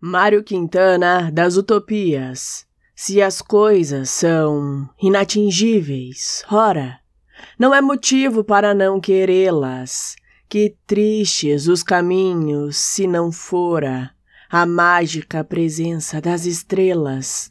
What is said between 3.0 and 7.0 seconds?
as coisas são inatingíveis, ora,